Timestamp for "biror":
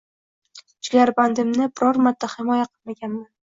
1.75-2.01